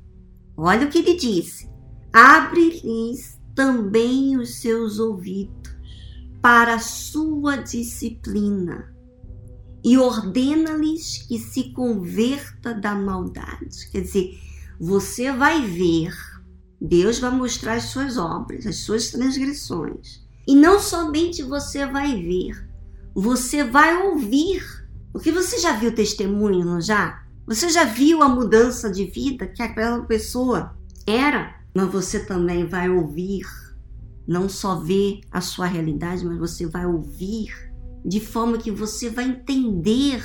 olha 0.56 0.86
o 0.86 0.90
que 0.90 0.98
ele 0.98 1.16
disse 1.16 1.73
abre-lhes 2.14 3.40
também 3.56 4.36
os 4.36 4.60
seus 4.60 5.00
ouvidos 5.00 5.74
para 6.40 6.74
a 6.74 6.78
sua 6.78 7.56
disciplina 7.56 8.94
e 9.82 9.98
ordena-lhes 9.98 11.26
que 11.26 11.40
se 11.40 11.72
converta 11.72 12.72
da 12.72 12.94
maldade. 12.94 13.90
Quer 13.90 14.02
dizer, 14.02 14.38
você 14.78 15.32
vai 15.32 15.66
ver, 15.66 16.14
Deus 16.80 17.18
vai 17.18 17.32
mostrar 17.32 17.74
as 17.74 17.84
suas 17.84 18.16
obras, 18.16 18.64
as 18.64 18.76
suas 18.76 19.10
transgressões. 19.10 20.24
E 20.46 20.54
não 20.54 20.78
somente 20.78 21.42
você 21.42 21.84
vai 21.84 22.14
ver, 22.22 22.70
você 23.12 23.64
vai 23.64 24.06
ouvir. 24.06 24.62
Porque 25.12 25.32
você 25.32 25.58
já 25.58 25.72
viu 25.72 25.92
testemunho, 25.92 26.64
não 26.64 26.80
já? 26.80 27.24
Você 27.44 27.68
já 27.70 27.84
viu 27.84 28.22
a 28.22 28.28
mudança 28.28 28.88
de 28.90 29.04
vida 29.04 29.48
que 29.48 29.62
aquela 29.62 30.02
pessoa 30.02 30.76
era? 31.06 31.63
Mas 31.74 31.90
você 31.90 32.24
também 32.24 32.66
vai 32.66 32.88
ouvir, 32.88 33.44
não 34.26 34.48
só 34.48 34.78
ver 34.80 35.20
a 35.30 35.40
sua 35.40 35.66
realidade, 35.66 36.24
mas 36.24 36.38
você 36.38 36.66
vai 36.66 36.86
ouvir 36.86 37.52
de 38.04 38.20
forma 38.20 38.58
que 38.58 38.70
você 38.70 39.10
vai 39.10 39.28
entender 39.28 40.22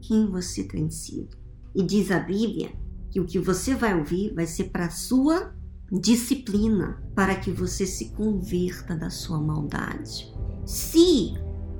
quem 0.00 0.26
você 0.26 0.64
tem 0.64 0.88
sido. 0.90 1.36
E 1.74 1.82
diz 1.82 2.10
a 2.10 2.20
Bíblia 2.20 2.72
que 3.10 3.20
o 3.20 3.26
que 3.26 3.38
você 3.38 3.74
vai 3.74 3.98
ouvir 3.98 4.32
vai 4.34 4.46
ser 4.46 4.64
para 4.64 4.86
a 4.86 4.90
sua 4.90 5.54
disciplina, 5.92 7.02
para 7.14 7.34
que 7.34 7.50
você 7.50 7.86
se 7.86 8.10
converta 8.10 8.96
da 8.96 9.10
sua 9.10 9.40
maldade. 9.40 10.32
Se 10.64 11.34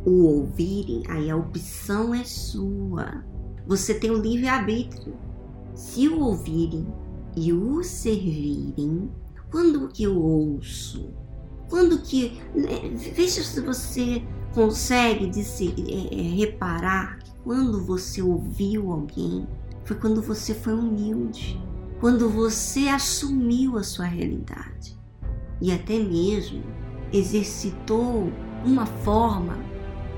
o 0.04 0.24
ouvirem, 0.24 1.02
aí 1.08 1.30
a 1.30 1.36
opção 1.36 2.14
é 2.14 2.24
sua. 2.24 3.24
Você 3.66 3.94
tem 3.94 4.10
o 4.10 4.20
livre-arbítrio. 4.20 5.16
Se 5.74 6.08
o 6.08 6.20
ouvirem 6.20 6.86
e 7.36 7.52
o 7.52 7.82
servirem, 7.82 9.10
quando 9.50 9.88
que 9.88 10.04
eu 10.04 10.20
ouço? 10.20 11.10
Quando 11.68 11.98
que. 11.98 12.40
Né, 12.54 12.90
veja 12.94 13.42
se 13.42 13.60
você 13.60 14.22
consegue 14.54 15.26
dizer, 15.26 15.74
é, 15.78 16.18
é, 16.18 16.22
reparar 16.34 17.18
que 17.18 17.30
quando 17.44 17.84
você 17.84 18.22
ouviu 18.22 18.90
alguém, 18.90 19.46
foi 19.84 19.96
quando 19.96 20.22
você 20.22 20.54
foi 20.54 20.72
humilde, 20.72 21.60
quando 22.00 22.28
você 22.28 22.88
assumiu 22.88 23.76
a 23.76 23.82
sua 23.82 24.06
realidade 24.06 24.98
e 25.60 25.72
até 25.72 25.98
mesmo 25.98 26.62
exercitou 27.12 28.32
uma 28.64 28.86
forma 28.86 29.58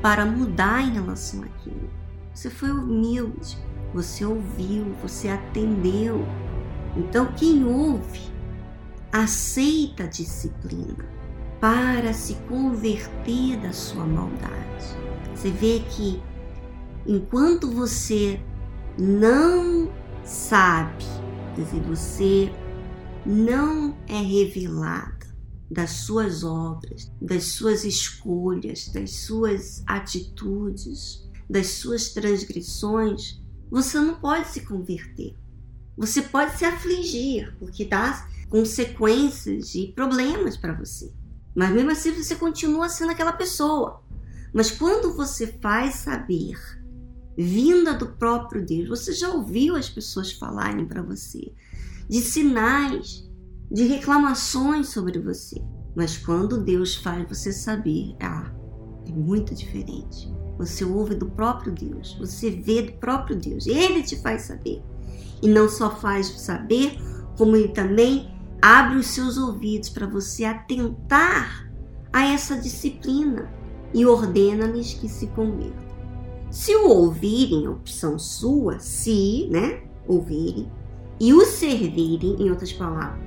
para 0.01 0.25
mudar 0.25 0.83
em 0.83 0.95
relação 0.95 1.43
àquilo. 1.43 1.91
Você 2.33 2.49
foi 2.49 2.71
humilde, 2.71 3.59
você 3.93 4.25
ouviu, 4.25 4.87
você 5.03 5.29
atendeu, 5.29 6.25
então, 6.99 7.33
quem 7.33 7.65
ouve 7.65 8.21
aceita 9.13 10.05
a 10.05 10.07
disciplina 10.07 11.07
para 11.61 12.13
se 12.13 12.35
converter 12.49 13.59
da 13.61 13.73
sua 13.73 14.05
maldade. 14.05 14.97
Você 15.35 15.51
vê 15.51 15.83
que 15.91 16.21
enquanto 17.07 17.71
você 17.71 18.41
não 18.99 19.91
sabe 20.25 21.05
Quer 21.59 21.65
dizer, 21.65 21.81
você 21.83 22.53
não 23.27 23.99
é 24.07 24.21
revelada 24.21 25.27
das 25.69 25.91
suas 25.91 26.45
obras, 26.45 27.11
das 27.21 27.47
suas 27.47 27.85
escolhas, 27.85 28.89
das 28.91 29.11
suas 29.11 29.83
atitudes, 29.85 31.29
das 31.51 31.67
suas 31.67 32.11
transgressões, 32.11 33.43
você 33.69 33.99
não 33.99 34.15
pode 34.21 34.47
se 34.51 34.61
converter. 34.61 35.35
Você 35.99 36.23
pode 36.23 36.57
se 36.57 36.65
afligir, 36.65 37.55
porque 37.59 37.85
dá 37.85 38.27
consequências 38.49 39.75
e 39.75 39.89
problemas 39.89 40.57
para 40.57 40.73
você. 40.73 41.13
Mas 41.55 41.71
mesmo 41.71 41.91
assim 41.91 42.13
você 42.13 42.37
continua 42.37 42.89
sendo 42.89 43.11
aquela 43.11 43.33
pessoa. 43.33 44.01
Mas 44.55 44.71
quando 44.71 45.15
você 45.17 45.49
faz 45.61 45.97
saber, 45.97 46.57
vinda 47.37 47.93
do 47.95 48.07
próprio 48.13 48.65
Deus, 48.65 48.89
você 48.89 49.13
já 49.13 49.29
ouviu 49.29 49.75
as 49.75 49.89
pessoas 49.89 50.33
falarem 50.33 50.87
para 50.87 51.03
você 51.03 51.53
de 52.09 52.21
sinais, 52.21 53.29
de 53.71 53.85
reclamações 53.85 54.89
sobre 54.89 55.19
você. 55.19 55.61
Mas 55.95 56.17
quando 56.17 56.63
Deus 56.63 56.95
faz 56.95 57.29
você 57.29 57.53
saber, 57.53 58.15
ah, 58.23 58.51
é 59.07 59.11
muito 59.11 59.55
diferente. 59.55 60.33
Você 60.57 60.85
ouve 60.85 61.15
do 61.15 61.27
próprio 61.27 61.73
Deus, 61.73 62.17
você 62.19 62.51
vê 62.51 62.83
do 62.83 62.93
próprio 62.93 63.37
Deus, 63.37 63.67
ele 63.67 64.03
te 64.03 64.17
faz 64.17 64.43
saber. 64.43 64.83
E 65.43 65.49
não 65.49 65.69
só 65.69 65.91
faz 65.91 66.27
saber, 66.41 66.99
como 67.37 67.57
ele 67.57 67.69
também 67.69 68.35
abre 68.61 68.97
os 68.97 69.07
seus 69.07 69.39
ouvidos 69.39 69.89
para 69.89 70.07
você 70.07 70.45
atentar 70.45 71.71
a 72.13 72.25
essa 72.25 72.57
disciplina 72.57 73.51
e 73.95 74.05
ordena-lhes 74.05 74.95
que 74.95 75.09
se 75.09 75.29
convertam. 75.29 75.89
Se 76.51 76.75
o 76.75 76.89
ouvirem, 76.89 77.69
opção 77.69 78.19
sua, 78.19 78.79
se, 78.79 79.49
né, 79.51 79.83
ouvirem, 80.07 80.71
e 81.21 81.35
o 81.35 81.45
servirem, 81.45 82.37
em 82.41 82.51
outras 82.51 82.73
palavras, 82.73 83.21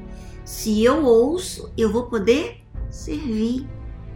se 0.44 0.84
eu 0.84 1.06
ouço, 1.06 1.72
eu 1.78 1.92
vou 1.92 2.04
poder 2.04 2.64
servir, 2.90 3.68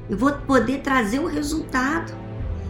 eu 0.10 0.18
vou 0.18 0.32
poder 0.34 0.82
trazer 0.82 1.20
o 1.20 1.28
resultado, 1.28 2.14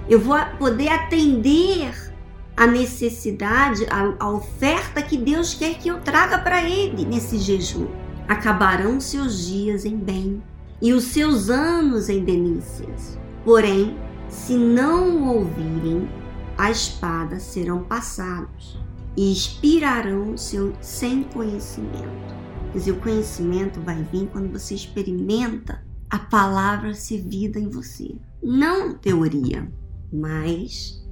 eu 0.09 0.19
vou 0.19 0.37
poder 0.59 0.89
atender 0.89 2.13
a 2.55 2.65
necessidade, 2.65 3.85
a, 3.89 4.15
a 4.19 4.29
oferta 4.29 5.01
que 5.01 5.17
Deus 5.17 5.53
quer 5.53 5.77
que 5.77 5.89
eu 5.89 5.99
traga 5.99 6.37
para 6.37 6.67
Ele 6.67 7.05
nesse 7.05 7.37
jejum. 7.37 7.87
Acabarão 8.27 8.99
seus 8.99 9.45
dias 9.45 9.85
em 9.85 9.97
bem 9.97 10.41
e 10.81 10.93
os 10.93 11.05
seus 11.05 11.49
anos 11.49 12.09
em 12.09 12.23
delícias. 12.23 13.19
Porém, 13.43 13.97
se 14.29 14.57
não 14.57 15.27
ouvirem, 15.27 16.09
a 16.57 16.71
espada 16.71 17.39
serão 17.39 17.83
passados 17.83 18.79
e 19.17 19.31
expirarão 19.31 20.37
seu, 20.37 20.73
sem 20.81 21.23
conhecimento. 21.23 22.35
Quer 22.71 22.79
dizer, 22.79 22.91
o 22.91 22.99
conhecimento 22.99 23.79
vai 23.81 24.01
vir 24.03 24.27
quando 24.31 24.51
você 24.51 24.75
experimenta 24.75 25.83
a 26.09 26.19
palavra 26.19 26.93
ser 26.93 27.21
vida 27.21 27.59
em 27.59 27.69
você. 27.69 28.15
Não 28.41 28.93
teoria, 28.93 29.71
mas 30.11 31.04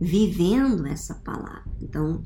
vivendo 0.00 0.86
essa 0.86 1.14
palavra. 1.14 1.64
Então, 1.80 2.22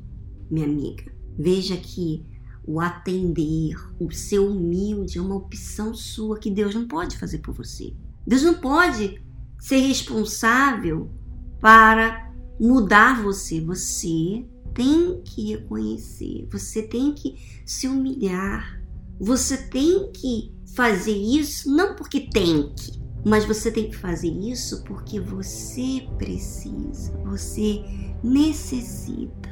minha 0.49 0.65
amiga, 0.65 1.11
veja 1.37 1.77
que 1.77 2.25
o 2.65 2.79
atender, 2.79 3.75
o 3.99 4.11
ser 4.11 4.39
humilde 4.39 5.17
é 5.17 5.21
uma 5.21 5.35
opção 5.35 5.93
sua 5.93 6.37
que 6.37 6.51
Deus 6.51 6.75
não 6.75 6.87
pode 6.87 7.17
fazer 7.17 7.39
por 7.39 7.53
você. 7.53 7.93
Deus 8.27 8.43
não 8.43 8.55
pode 8.55 9.21
ser 9.59 9.77
responsável 9.77 11.11
para 11.59 12.31
mudar 12.59 13.23
você. 13.23 13.59
Você 13.61 14.45
tem 14.73 15.21
que 15.23 15.53
reconhecer, 15.53 16.47
você 16.51 16.83
tem 16.83 17.13
que 17.13 17.37
se 17.65 17.87
humilhar, 17.87 18.81
você 19.19 19.57
tem 19.57 20.11
que 20.11 20.53
fazer 20.75 21.17
isso 21.17 21.75
não 21.75 21.95
porque 21.95 22.21
tem 22.21 22.71
que, 22.75 22.98
mas 23.25 23.45
você 23.45 23.71
tem 23.71 23.89
que 23.89 23.97
fazer 23.97 24.29
isso 24.29 24.83
porque 24.83 25.19
você 25.19 26.07
precisa, 26.17 27.11
você 27.25 27.83
necessita. 28.23 29.49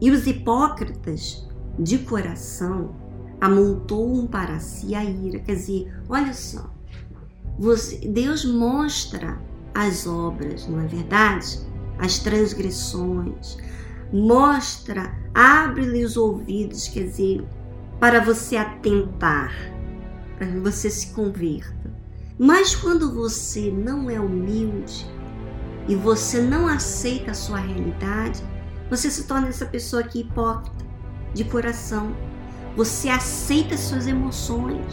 E 0.00 0.10
os 0.10 0.26
hipócritas 0.26 1.48
de 1.78 1.98
coração 1.98 2.94
amontoam 3.40 4.26
para 4.26 4.58
si 4.60 4.94
a 4.94 5.04
ira. 5.04 5.40
Quer 5.40 5.56
dizer, 5.56 5.92
olha 6.08 6.32
só, 6.32 6.72
você, 7.58 7.98
Deus 8.08 8.44
mostra 8.44 9.38
as 9.74 10.06
obras, 10.06 10.66
não 10.66 10.80
é 10.80 10.86
verdade? 10.86 11.60
As 11.98 12.18
transgressões, 12.18 13.56
mostra, 14.12 15.14
abre-lhe 15.34 16.04
os 16.04 16.16
ouvidos, 16.16 16.88
quer 16.88 17.04
dizer, 17.04 17.44
para 18.00 18.20
você 18.20 18.56
atentar, 18.56 19.52
para 20.36 20.46
que 20.46 20.58
você 20.58 20.90
se 20.90 21.08
converta. 21.08 22.01
Mas 22.44 22.74
quando 22.74 23.14
você 23.14 23.70
não 23.70 24.10
é 24.10 24.18
humilde 24.18 25.06
e 25.86 25.94
você 25.94 26.40
não 26.40 26.66
aceita 26.66 27.30
a 27.30 27.34
sua 27.34 27.58
realidade, 27.58 28.42
você 28.90 29.08
se 29.08 29.28
torna 29.28 29.46
essa 29.46 29.64
pessoa 29.64 30.02
aqui 30.02 30.22
hipócrita, 30.22 30.84
de 31.32 31.44
coração. 31.44 32.12
Você 32.76 33.08
aceita 33.08 33.76
as 33.76 33.80
suas 33.82 34.08
emoções. 34.08 34.84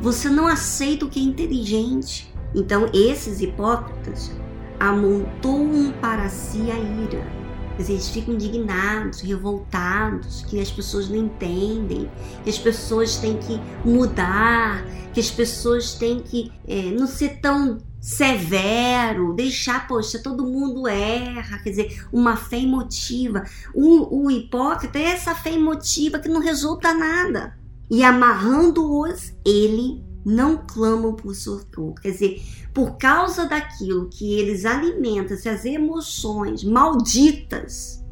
Você 0.00 0.28
não 0.28 0.46
aceita 0.46 1.04
o 1.04 1.10
que 1.10 1.18
é 1.18 1.24
inteligente. 1.24 2.32
Então, 2.54 2.88
esses 2.94 3.40
hipócritas 3.40 4.30
amontoam 4.78 5.92
para 6.00 6.28
si 6.28 6.70
a 6.70 6.78
ira 6.78 7.45
eles 7.78 8.08
ficam 8.08 8.34
indignados, 8.34 9.20
revoltados, 9.20 10.42
que 10.42 10.60
as 10.60 10.70
pessoas 10.70 11.08
não 11.08 11.16
entendem, 11.16 12.10
que 12.42 12.50
as 12.50 12.58
pessoas 12.58 13.16
têm 13.16 13.36
que 13.36 13.60
mudar, 13.84 14.84
que 15.12 15.20
as 15.20 15.30
pessoas 15.30 15.94
têm 15.94 16.20
que 16.20 16.52
é, 16.66 16.90
não 16.90 17.06
ser 17.06 17.40
tão 17.40 17.78
severo, 18.00 19.34
deixar, 19.34 19.88
poxa, 19.88 20.18
todo 20.18 20.46
mundo 20.46 20.86
erra, 20.86 21.58
quer 21.58 21.70
dizer, 21.70 22.06
uma 22.12 22.36
fé 22.36 22.58
emotiva. 22.58 23.44
O, 23.74 24.24
o 24.24 24.30
hipócrita 24.30 24.98
é 24.98 25.06
essa 25.06 25.34
fé 25.34 25.52
emotiva 25.52 26.18
que 26.18 26.28
não 26.28 26.40
resulta 26.40 26.94
nada. 26.94 27.58
E 27.90 28.04
amarrando-os, 28.04 29.32
ele 29.44 30.05
não 30.26 30.56
clamam 30.66 31.14
por 31.14 31.36
socorro. 31.36 31.94
Quer 31.94 32.10
dizer, 32.10 32.42
por 32.74 32.98
causa 32.98 33.46
daquilo 33.46 34.08
que 34.08 34.34
eles 34.34 34.64
alimentam, 34.64 35.36
essas 35.36 35.64
emoções 35.64 36.64
malditas, 36.64 38.04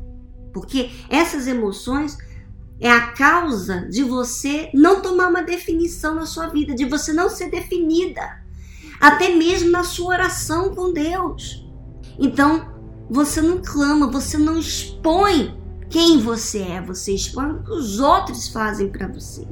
porque 0.52 0.90
essas 1.10 1.48
emoções 1.48 2.16
é 2.78 2.88
a 2.88 3.08
causa 3.12 3.88
de 3.90 4.04
você 4.04 4.70
não 4.72 5.02
tomar 5.02 5.28
uma 5.28 5.42
definição 5.42 6.14
na 6.14 6.24
sua 6.24 6.46
vida, 6.46 6.72
de 6.72 6.84
você 6.84 7.12
não 7.12 7.28
ser 7.28 7.50
definida, 7.50 8.44
até 9.00 9.34
mesmo 9.34 9.70
na 9.70 9.82
sua 9.82 10.14
oração 10.14 10.72
com 10.72 10.92
Deus. 10.92 11.68
Então, 12.16 12.72
você 13.10 13.40
não 13.42 13.60
clama, 13.60 14.06
você 14.06 14.38
não 14.38 14.56
expõe 14.56 15.58
quem 15.90 16.20
você 16.20 16.60
é, 16.60 16.80
você 16.80 17.12
expõe 17.12 17.50
o 17.50 17.62
que 17.64 17.72
os 17.72 17.98
outros 17.98 18.48
fazem 18.48 18.88
para 18.88 19.08
você. 19.08 19.46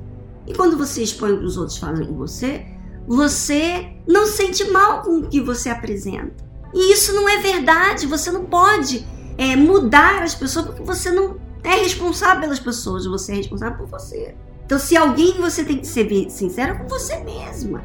E 0.46 0.54
quando 0.54 0.76
você 0.76 1.02
expõe 1.02 1.32
o 1.32 1.38
que 1.38 1.44
os 1.44 1.56
outros 1.56 1.78
fazem 1.78 2.06
com 2.06 2.16
você, 2.16 2.66
você 3.06 3.92
não 4.06 4.26
sente 4.26 4.64
mal 4.70 5.02
com 5.02 5.18
o 5.18 5.28
que 5.28 5.40
você 5.40 5.68
apresenta. 5.68 6.44
E 6.74 6.92
isso 6.92 7.12
não 7.12 7.28
é 7.28 7.38
verdade. 7.38 8.06
Você 8.06 8.30
não 8.30 8.44
pode 8.44 9.06
é, 9.38 9.56
mudar 9.56 10.22
as 10.22 10.34
pessoas 10.34 10.66
porque 10.66 10.82
você 10.82 11.10
não 11.10 11.36
é 11.62 11.76
responsável 11.76 12.42
pelas 12.42 12.58
pessoas, 12.58 13.06
você 13.06 13.32
é 13.32 13.36
responsável 13.36 13.78
por 13.78 13.86
você. 13.86 14.34
Então, 14.64 14.78
se 14.78 14.96
alguém 14.96 15.34
você 15.34 15.64
tem 15.64 15.78
que 15.78 15.86
ser 15.86 16.30
sincero 16.30 16.78
com 16.78 16.88
você 16.88 17.22
mesma, 17.22 17.84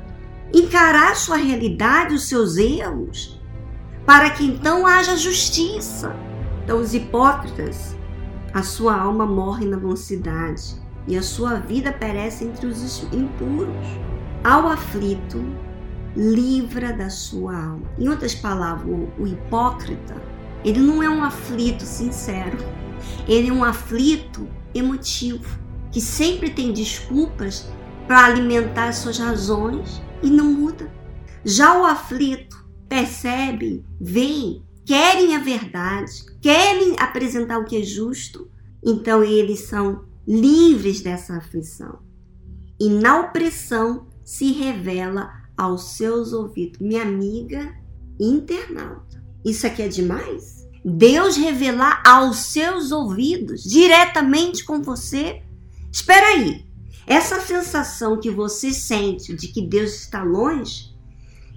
encarar 0.54 1.16
sua 1.16 1.36
realidade, 1.36 2.16
os 2.16 2.28
seus 2.28 2.58
erros, 2.58 3.40
para 4.06 4.30
que 4.30 4.46
então 4.46 4.86
haja 4.86 5.16
justiça. 5.18 6.16
Então, 6.64 6.80
os 6.80 6.94
hipócritas, 6.94 7.96
a 8.54 8.64
sua 8.64 8.96
alma 8.96 9.26
morre 9.26 9.66
na 9.66 9.78
mocidade 9.78 10.87
e 11.08 11.18
a 11.18 11.22
sua 11.22 11.56
vida 11.56 11.92
perece 11.92 12.44
entre 12.44 12.68
os 12.68 13.04
impuros. 13.14 13.86
Ao 14.44 14.68
aflito, 14.68 15.44
livra 16.16 16.92
da 16.94 17.10
sua 17.10 17.56
alma. 17.56 17.92
Em 17.98 18.10
outras 18.10 18.36
palavras, 18.36 18.88
o, 19.18 19.28
hipócrita, 19.28 20.16
ele 20.66 20.80
não 20.80 21.02
é 21.02 21.10
um 21.10 21.24
aflito 21.24 21.84
sincero, 21.84 22.58
ele 23.28 23.50
é 23.50 23.54
um 23.54 23.64
aflito 23.64 24.48
emotivo, 24.74 25.60
que 25.92 26.02
sempre 26.02 26.50
tem 26.50 26.74
desculpas 26.74 27.70
para 28.08 28.26
alimentar 28.26 28.92
suas 28.94 29.20
razões 29.20 30.02
e 30.22 30.30
não 30.30 30.46
muda. 30.46 30.92
Já 31.46 31.80
o 31.80 31.86
aflito 31.86 32.66
percebe, 32.90 33.86
vê, 34.00 34.62
querem 34.86 35.36
a 35.36 35.40
verdade, 35.40 36.26
querem 36.42 36.96
apresentar 37.00 37.60
o 37.60 37.66
que 37.66 37.78
é 37.78 37.84
justo, 37.84 38.50
então 38.84 39.24
eles 39.24 39.62
são 39.62 40.06
livres 40.28 41.02
dessa 41.02 41.38
aflição. 41.38 42.00
E 42.80 42.90
na 42.90 43.22
opressão 43.22 44.08
se 44.24 44.52
revela 44.52 45.32
aos 45.58 45.96
seus 45.96 46.34
ouvidos. 46.34 46.80
Minha 46.80 47.04
amiga 47.04 47.76
internauta, 48.20 49.24
isso 49.46 49.66
aqui 49.66 49.82
é 49.82 49.88
demais? 49.88 50.68
Deus 50.84 51.36
revelar 51.36 52.02
aos 52.06 52.38
seus 52.38 52.92
ouvidos, 52.92 53.64
diretamente 53.64 54.64
com 54.64 54.82
você, 54.82 55.42
Espera 55.98 56.28
aí. 56.28 56.64
Essa 57.08 57.40
sensação 57.40 58.20
que 58.20 58.30
você 58.30 58.72
sente 58.72 59.34
de 59.34 59.48
que 59.48 59.64
Deus 59.64 59.96
está 59.96 60.22
longe, 60.24 60.96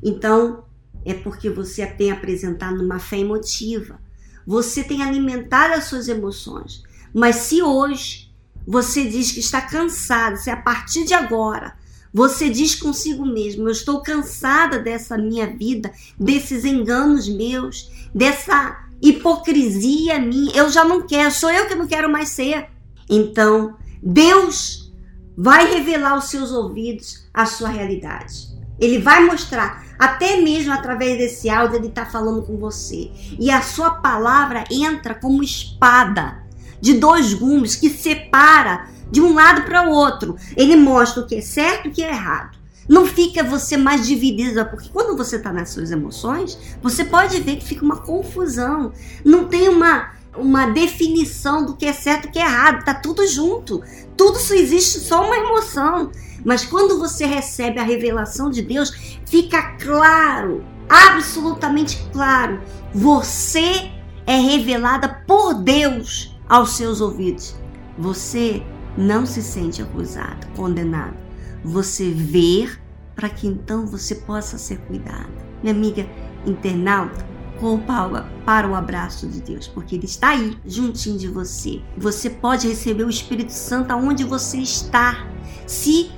então 0.02 0.64
é 1.04 1.12
porque 1.12 1.50
você 1.50 1.86
tem 1.86 2.10
apresentado 2.10 2.82
uma 2.82 2.98
fé 2.98 3.18
emotiva. 3.18 4.00
Você 4.46 4.82
tem 4.82 5.02
alimentado 5.02 5.74
as 5.74 5.84
suas 5.84 6.08
emoções. 6.08 6.82
Mas 7.12 7.36
se 7.36 7.62
hoje 7.62 8.29
você 8.66 9.04
diz 9.06 9.32
que 9.32 9.40
está 9.40 9.60
cansado, 9.60 10.36
se 10.36 10.50
a 10.50 10.56
partir 10.56 11.04
de 11.04 11.14
agora 11.14 11.78
você 12.12 12.50
diz 12.50 12.74
consigo 12.74 13.24
mesmo: 13.24 13.68
Eu 13.68 13.72
estou 13.72 14.02
cansada 14.02 14.78
dessa 14.78 15.16
minha 15.16 15.46
vida, 15.46 15.92
desses 16.18 16.64
enganos 16.64 17.28
meus, 17.28 17.90
dessa 18.14 18.84
hipocrisia 19.00 20.18
minha, 20.18 20.54
eu 20.54 20.68
já 20.68 20.84
não 20.84 21.06
quero, 21.06 21.30
sou 21.30 21.50
eu 21.50 21.66
que 21.66 21.74
não 21.74 21.86
quero 21.86 22.10
mais 22.10 22.30
ser. 22.30 22.68
Então, 23.08 23.76
Deus 24.02 24.92
vai 25.36 25.72
revelar 25.72 26.12
aos 26.12 26.28
seus 26.28 26.52
ouvidos 26.52 27.26
a 27.32 27.46
sua 27.46 27.68
realidade. 27.68 28.50
Ele 28.78 28.98
vai 28.98 29.24
mostrar, 29.24 29.84
até 29.98 30.40
mesmo 30.40 30.72
através 30.72 31.18
desse 31.18 31.48
áudio, 31.48 31.76
ele 31.76 31.88
está 31.88 32.06
falando 32.06 32.42
com 32.42 32.56
você. 32.56 33.10
E 33.38 33.50
a 33.50 33.62
sua 33.62 33.90
palavra 33.90 34.64
entra 34.70 35.14
como 35.14 35.42
espada 35.42 36.39
de 36.80 36.94
dois 36.94 37.34
gumes 37.34 37.76
que 37.76 37.90
separa 37.90 38.88
de 39.10 39.20
um 39.20 39.34
lado 39.34 39.62
para 39.62 39.88
o 39.88 39.92
outro. 39.92 40.36
Ele 40.56 40.76
mostra 40.76 41.22
o 41.22 41.26
que 41.26 41.36
é 41.36 41.40
certo 41.40 41.86
e 41.86 41.88
o 41.90 41.92
que 41.92 42.02
é 42.02 42.10
errado. 42.10 42.58
Não 42.88 43.06
fica 43.06 43.44
você 43.44 43.76
mais 43.76 44.06
dividida, 44.06 44.64
porque 44.64 44.88
quando 44.88 45.16
você 45.16 45.36
está 45.36 45.52
nas 45.52 45.70
suas 45.70 45.90
emoções, 45.90 46.58
você 46.82 47.04
pode 47.04 47.40
ver 47.40 47.56
que 47.56 47.64
fica 47.64 47.84
uma 47.84 47.98
confusão. 47.98 48.92
Não 49.24 49.46
tem 49.46 49.68
uma, 49.68 50.10
uma 50.36 50.66
definição 50.66 51.64
do 51.64 51.76
que 51.76 51.86
é 51.86 51.92
certo 51.92 52.24
e 52.24 52.28
o 52.28 52.32
que 52.32 52.38
é 52.38 52.42
errado. 52.42 52.84
Tá 52.84 52.94
tudo 52.94 53.26
junto. 53.26 53.82
Tudo 54.16 54.38
só 54.38 54.54
existe 54.54 54.98
só 54.98 55.24
uma 55.24 55.36
emoção. 55.36 56.10
Mas 56.44 56.64
quando 56.64 56.98
você 56.98 57.26
recebe 57.26 57.78
a 57.78 57.84
revelação 57.84 58.50
de 58.50 58.62
Deus, 58.62 59.18
fica 59.24 59.76
claro, 59.76 60.64
absolutamente 60.88 62.02
claro. 62.12 62.60
Você 62.92 63.90
é 64.26 64.36
revelada 64.36 65.08
por 65.26 65.54
Deus 65.54 66.29
aos 66.50 66.72
seus 66.72 67.00
ouvidos. 67.00 67.54
Você 67.96 68.60
não 68.98 69.24
se 69.24 69.40
sente 69.40 69.80
acusado, 69.80 70.46
condenado. 70.56 71.16
Você 71.64 72.10
vê 72.10 72.68
para 73.14 73.28
que 73.28 73.46
então 73.46 73.86
você 73.86 74.16
possa 74.16 74.58
ser 74.58 74.78
cuidado. 74.80 75.30
Minha 75.62 75.74
amiga 75.74 76.06
internauta, 76.44 77.24
corra 77.60 78.28
para 78.44 78.68
o 78.68 78.74
abraço 78.74 79.28
de 79.28 79.40
Deus, 79.42 79.68
porque 79.68 79.94
Ele 79.94 80.06
está 80.06 80.30
aí, 80.30 80.58
juntinho 80.66 81.18
de 81.18 81.28
você. 81.28 81.82
Você 81.96 82.28
pode 82.28 82.66
receber 82.66 83.04
o 83.04 83.10
Espírito 83.10 83.52
Santo 83.52 83.92
aonde 83.92 84.24
você 84.24 84.58
está. 84.58 85.26
Se 85.66 86.10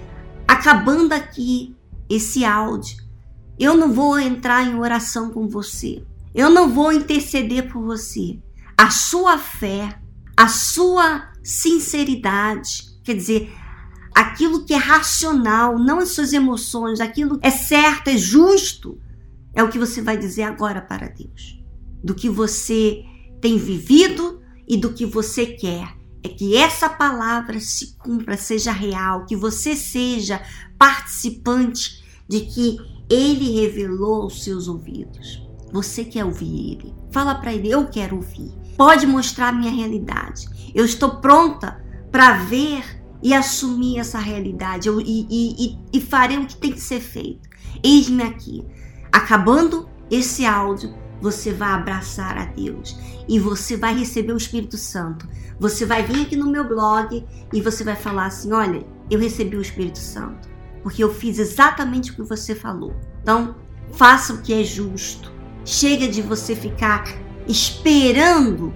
acabando 0.46 1.12
aqui 1.12 1.76
esse 2.08 2.44
áudio, 2.44 2.96
eu 3.58 3.76
não 3.76 3.92
vou 3.92 4.18
entrar 4.18 4.64
em 4.64 4.78
oração 4.78 5.30
com 5.30 5.48
você. 5.48 6.04
Eu 6.34 6.48
não 6.48 6.70
vou 6.70 6.92
interceder 6.92 7.70
por 7.70 7.82
você. 7.82 8.38
A 8.78 8.90
sua 8.90 9.36
fé, 9.36 9.98
a 10.42 10.48
sua 10.48 11.30
sinceridade, 11.40 12.98
quer 13.04 13.14
dizer, 13.14 13.54
aquilo 14.12 14.64
que 14.64 14.74
é 14.74 14.76
racional, 14.76 15.78
não 15.78 16.00
as 16.00 16.08
suas 16.08 16.32
emoções, 16.32 16.98
aquilo 16.98 17.38
que 17.38 17.46
é 17.46 17.50
certo, 17.52 18.08
é 18.08 18.16
justo, 18.16 19.00
é 19.54 19.62
o 19.62 19.68
que 19.68 19.78
você 19.78 20.02
vai 20.02 20.16
dizer 20.16 20.42
agora 20.42 20.82
para 20.82 21.06
Deus. 21.06 21.62
Do 22.02 22.12
que 22.12 22.28
você 22.28 23.04
tem 23.40 23.56
vivido 23.56 24.42
e 24.66 24.76
do 24.76 24.92
que 24.92 25.06
você 25.06 25.46
quer. 25.46 25.96
É 26.24 26.28
que 26.28 26.56
essa 26.56 26.88
palavra 26.88 27.60
se 27.60 27.96
cumpra, 27.96 28.36
seja 28.36 28.72
real, 28.72 29.24
que 29.26 29.36
você 29.36 29.76
seja 29.76 30.42
participante 30.76 32.02
de 32.28 32.40
que 32.40 32.78
ele 33.08 33.60
revelou 33.60 34.22
aos 34.22 34.42
seus 34.42 34.66
ouvidos. 34.66 35.40
Você 35.72 36.04
quer 36.04 36.24
ouvir 36.24 36.72
ele? 36.72 36.94
Fala 37.12 37.36
para 37.36 37.54
ele, 37.54 37.70
eu 37.70 37.86
quero 37.86 38.16
ouvir. 38.16 38.61
Pode 38.76 39.06
mostrar 39.06 39.48
a 39.48 39.52
minha 39.52 39.70
realidade. 39.70 40.48
Eu 40.74 40.84
estou 40.84 41.16
pronta 41.16 41.82
para 42.10 42.32
ver 42.44 42.84
e 43.22 43.32
assumir 43.32 43.98
essa 43.98 44.18
realidade 44.18 44.88
eu, 44.88 45.00
e, 45.00 45.26
e, 45.30 45.78
e, 45.92 46.00
farei 46.00 46.38
o 46.38 46.46
que 46.46 46.56
tem 46.56 46.72
que 46.72 46.80
ser 46.80 47.00
feito. 47.00 47.48
Eis-me 47.82 48.22
aqui. 48.22 48.64
Acabando 49.12 49.88
esse 50.10 50.44
áudio, 50.44 50.94
você 51.20 51.52
vai 51.52 51.70
abraçar 51.70 52.36
a 52.36 52.46
Deus 52.46 52.98
e 53.28 53.38
você 53.38 53.76
vai 53.76 53.96
receber 53.96 54.32
o 54.32 54.36
Espírito 54.36 54.76
Santo. 54.76 55.28
Você 55.60 55.86
vai 55.86 56.02
vir 56.02 56.22
aqui 56.22 56.34
no 56.34 56.50
meu 56.50 56.66
blog 56.66 57.24
e 57.52 57.60
você 57.60 57.84
vai 57.84 57.94
falar 57.94 58.26
assim: 58.26 58.52
olha, 58.52 58.84
eu 59.10 59.20
recebi 59.20 59.56
o 59.56 59.62
Espírito 59.62 59.98
Santo 59.98 60.52
porque 60.82 61.02
eu 61.02 61.14
fiz 61.14 61.38
exatamente 61.38 62.10
o 62.10 62.14
que 62.16 62.22
você 62.22 62.54
falou. 62.54 62.94
Então, 63.22 63.54
faça 63.92 64.34
o 64.34 64.42
que 64.42 64.52
é 64.52 64.64
justo. 64.64 65.32
Chega 65.64 66.08
de 66.08 66.20
você 66.20 66.56
ficar 66.56 67.04
esperando 67.48 68.74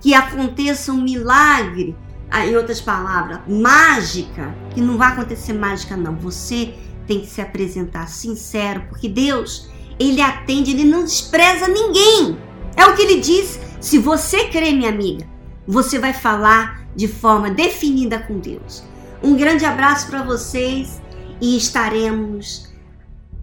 que 0.00 0.14
aconteça 0.14 0.92
um 0.92 1.02
milagre, 1.02 1.96
ah, 2.30 2.46
em 2.46 2.56
outras 2.56 2.80
palavras, 2.80 3.40
mágica, 3.48 4.54
que 4.74 4.80
não 4.80 4.96
vai 4.96 5.12
acontecer 5.12 5.52
mágica 5.52 5.96
não. 5.96 6.14
Você 6.16 6.74
tem 7.06 7.20
que 7.20 7.26
se 7.26 7.40
apresentar 7.40 8.08
sincero, 8.08 8.84
porque 8.88 9.08
Deus, 9.08 9.68
ele 9.98 10.20
atende, 10.20 10.70
ele 10.70 10.84
não 10.84 11.04
despreza 11.04 11.66
ninguém. 11.68 12.38
É 12.76 12.86
o 12.86 12.94
que 12.94 13.02
ele 13.02 13.20
diz. 13.20 13.58
Se 13.80 13.98
você 13.98 14.46
crê, 14.46 14.72
minha 14.72 14.90
amiga, 14.90 15.26
você 15.66 15.98
vai 15.98 16.12
falar 16.12 16.86
de 16.94 17.08
forma 17.08 17.50
definida 17.50 18.18
com 18.18 18.38
Deus. 18.38 18.84
Um 19.22 19.36
grande 19.36 19.64
abraço 19.64 20.06
para 20.08 20.22
vocês 20.22 21.00
e 21.40 21.56
estaremos 21.56 22.69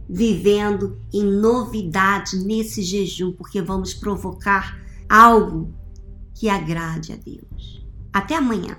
vivendo 0.09 0.99
em 1.13 1.23
novidade 1.23 2.37
nesse 2.37 2.81
jejum, 2.81 3.31
porque 3.33 3.61
vamos 3.61 3.93
provocar 3.93 4.79
algo 5.09 5.73
que 6.33 6.49
agrade 6.49 7.13
a 7.13 7.15
Deus. 7.15 7.85
Até 8.13 8.35
amanhã. 8.35 8.77